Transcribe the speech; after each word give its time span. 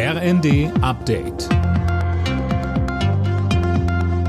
RND 0.00 0.70
Update. 0.80 1.48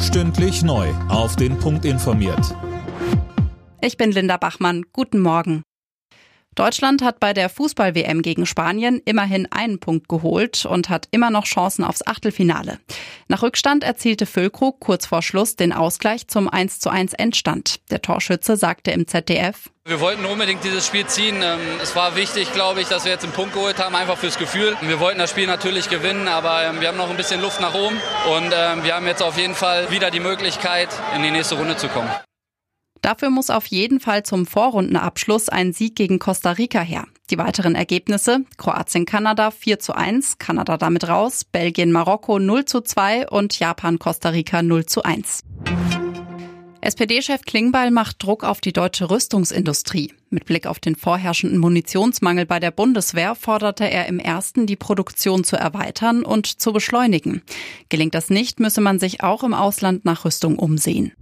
Stündlich 0.00 0.62
neu. 0.62 0.88
Auf 1.10 1.36
den 1.36 1.58
Punkt 1.58 1.84
informiert. 1.84 2.56
Ich 3.82 3.98
bin 3.98 4.10
Linda 4.10 4.38
Bachmann. 4.38 4.86
Guten 4.94 5.20
Morgen. 5.20 5.62
Deutschland 6.54 7.02
hat 7.02 7.20
bei 7.20 7.34
der 7.34 7.50
Fußball-WM 7.50 8.22
gegen 8.22 8.46
Spanien 8.46 9.02
immerhin 9.04 9.48
einen 9.52 9.80
Punkt 9.80 10.08
geholt 10.08 10.64
und 10.64 10.88
hat 10.88 11.08
immer 11.10 11.28
noch 11.28 11.44
Chancen 11.44 11.84
aufs 11.84 12.06
Achtelfinale. 12.06 12.78
Nach 13.30 13.42
Rückstand 13.42 13.84
erzielte 13.84 14.26
Füllkrug 14.26 14.80
kurz 14.80 15.06
vor 15.06 15.22
Schluss 15.22 15.54
den 15.54 15.72
Ausgleich 15.72 16.26
zum 16.26 16.48
1 16.48 16.80
zu 16.80 16.90
1 16.90 17.12
Endstand. 17.12 17.78
Der 17.92 18.02
Torschütze 18.02 18.56
sagte 18.56 18.90
im 18.90 19.06
ZDF, 19.06 19.70
wir 19.84 20.00
wollten 20.00 20.24
unbedingt 20.24 20.64
dieses 20.64 20.84
Spiel 20.84 21.06
ziehen. 21.06 21.36
Ähm, 21.40 21.60
es 21.80 21.94
war 21.94 22.16
wichtig, 22.16 22.52
glaube 22.52 22.80
ich, 22.80 22.88
dass 22.88 23.04
wir 23.04 23.12
jetzt 23.12 23.22
einen 23.22 23.32
Punkt 23.32 23.54
geholt 23.54 23.78
haben, 23.78 23.94
einfach 23.94 24.18
fürs 24.18 24.36
Gefühl. 24.36 24.76
Wir 24.80 24.98
wollten 24.98 25.20
das 25.20 25.30
Spiel 25.30 25.46
natürlich 25.46 25.88
gewinnen, 25.88 26.26
aber 26.26 26.64
ähm, 26.64 26.80
wir 26.80 26.88
haben 26.88 26.98
noch 26.98 27.08
ein 27.08 27.16
bisschen 27.16 27.40
Luft 27.40 27.60
nach 27.60 27.72
oben 27.72 28.00
und 28.36 28.52
ähm, 28.52 28.82
wir 28.82 28.96
haben 28.96 29.06
jetzt 29.06 29.22
auf 29.22 29.38
jeden 29.38 29.54
Fall 29.54 29.92
wieder 29.92 30.10
die 30.10 30.18
Möglichkeit, 30.18 30.88
in 31.14 31.22
die 31.22 31.30
nächste 31.30 31.54
Runde 31.54 31.76
zu 31.76 31.86
kommen. 31.86 32.10
Dafür 33.00 33.30
muss 33.30 33.48
auf 33.48 33.66
jeden 33.66 34.00
Fall 34.00 34.24
zum 34.24 34.44
Vorrundenabschluss 34.44 35.48
ein 35.48 35.72
Sieg 35.72 35.94
gegen 35.94 36.18
Costa 36.18 36.50
Rica 36.50 36.80
her. 36.80 37.04
Die 37.30 37.38
weiteren 37.38 37.76
Ergebnisse 37.76 38.40
Kroatien-Kanada 38.56 39.52
4 39.52 39.78
zu 39.78 39.94
1, 39.94 40.38
Kanada 40.38 40.76
damit 40.76 41.06
raus, 41.06 41.44
Belgien-Marokko 41.44 42.40
0 42.40 42.64
zu 42.64 42.80
2 42.80 43.28
und 43.28 43.56
Japan-Costa 43.56 44.30
Rica 44.30 44.62
0 44.62 44.86
zu 44.86 45.04
1. 45.04 45.44
SPD-Chef 46.80 47.42
Klingbeil 47.42 47.92
macht 47.92 48.22
Druck 48.22 48.42
auf 48.42 48.60
die 48.60 48.72
deutsche 48.72 49.10
Rüstungsindustrie. 49.10 50.12
Mit 50.30 50.46
Blick 50.46 50.66
auf 50.66 50.80
den 50.80 50.96
vorherrschenden 50.96 51.58
Munitionsmangel 51.58 52.46
bei 52.46 52.58
der 52.58 52.72
Bundeswehr 52.72 53.36
forderte 53.36 53.88
er 53.88 54.06
im 54.06 54.18
ersten, 54.18 54.66
die 54.66 54.76
Produktion 54.76 55.44
zu 55.44 55.56
erweitern 55.56 56.24
und 56.24 56.46
zu 56.46 56.72
beschleunigen. 56.72 57.42
Gelingt 57.90 58.14
das 58.14 58.30
nicht, 58.30 58.58
müsse 58.58 58.80
man 58.80 58.98
sich 58.98 59.22
auch 59.22 59.44
im 59.44 59.54
Ausland 59.54 60.04
nach 60.04 60.24
Rüstung 60.24 60.58
umsehen. 60.58 61.12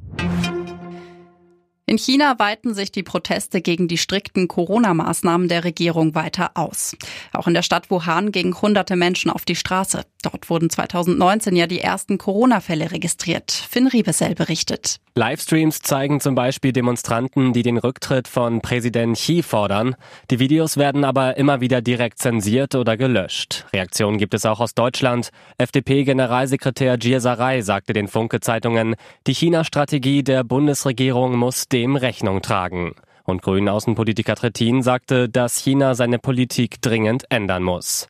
In 1.88 1.96
China 1.96 2.38
weiten 2.38 2.74
sich 2.74 2.92
die 2.92 3.02
Proteste 3.02 3.62
gegen 3.62 3.88
die 3.88 3.96
strikten 3.96 4.46
Corona-Maßnahmen 4.46 5.48
der 5.48 5.64
Regierung 5.64 6.14
weiter 6.14 6.50
aus. 6.52 6.94
Auch 7.32 7.46
in 7.46 7.54
der 7.54 7.62
Stadt 7.62 7.90
Wuhan 7.90 8.30
gingen 8.30 8.60
hunderte 8.60 8.94
Menschen 8.94 9.30
auf 9.30 9.46
die 9.46 9.56
Straße. 9.56 10.02
Dort 10.22 10.50
wurden 10.50 10.68
2019 10.68 11.56
ja 11.56 11.66
die 11.66 11.80
ersten 11.80 12.18
Corona-Fälle 12.18 12.90
registriert. 12.90 13.50
Finn 13.52 13.86
Riebesell 13.86 14.34
berichtet. 14.34 15.00
Livestreams 15.14 15.80
zeigen 15.80 16.20
zum 16.20 16.34
Beispiel 16.34 16.72
Demonstranten, 16.72 17.52
die 17.52 17.62
den 17.62 17.78
Rücktritt 17.78 18.28
von 18.28 18.60
Präsident 18.60 19.16
Xi 19.16 19.42
fordern. 19.42 19.96
Die 20.30 20.38
Videos 20.38 20.76
werden 20.76 21.04
aber 21.04 21.36
immer 21.38 21.60
wieder 21.60 21.80
direkt 21.80 22.18
zensiert 22.18 22.74
oder 22.74 22.96
gelöscht. 22.96 23.64
Reaktionen 23.72 24.18
gibt 24.18 24.34
es 24.34 24.44
auch 24.44 24.60
aus 24.60 24.74
Deutschland. 24.74 25.30
FDP-Generalsekretär 25.58 26.98
Gir 26.98 27.20
Sarai 27.20 27.62
sagte 27.62 27.94
den 27.94 28.06
Funke-Zeitungen, 28.06 28.94
die 29.26 29.34
China-Strategie 29.34 30.22
der 30.22 30.44
Bundesregierung 30.44 31.36
muss 31.36 31.68
dem 31.78 31.94
Rechnung 31.94 32.42
tragen. 32.42 32.94
Und 33.24 33.42
Grünen 33.42 33.68
Außenpolitiker 33.68 34.34
Trittin 34.34 34.82
sagte, 34.82 35.28
dass 35.28 35.58
China 35.58 35.94
seine 35.94 36.18
Politik 36.18 36.82
dringend 36.82 37.24
ändern 37.30 37.62
muss. 37.62 38.08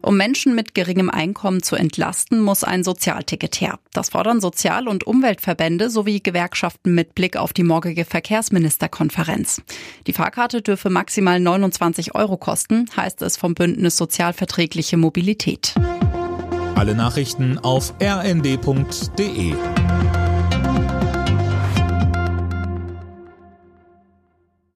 Um 0.00 0.16
Menschen 0.16 0.54
mit 0.54 0.74
geringem 0.74 1.10
Einkommen 1.10 1.62
zu 1.62 1.76
entlasten, 1.76 2.40
muss 2.40 2.64
ein 2.64 2.82
Sozialticket 2.82 3.60
her. 3.60 3.78
Das 3.92 4.08
fordern 4.08 4.40
Sozial- 4.40 4.88
und 4.88 5.06
Umweltverbände 5.06 5.90
sowie 5.90 6.20
Gewerkschaften 6.20 6.94
mit 6.94 7.14
Blick 7.14 7.36
auf 7.36 7.52
die 7.52 7.62
morgige 7.62 8.04
Verkehrsministerkonferenz. 8.04 9.62
Die 10.06 10.12
Fahrkarte 10.12 10.62
dürfe 10.62 10.88
maximal 10.88 11.38
29 11.38 12.14
Euro 12.14 12.36
kosten, 12.36 12.86
heißt 12.96 13.22
es 13.22 13.36
vom 13.36 13.54
Bündnis 13.54 13.96
Sozialverträgliche 13.96 14.96
Mobilität. 14.96 15.74
Alle 16.74 16.94
Nachrichten 16.94 17.58
auf 17.58 17.92
rnd.de 18.00 19.54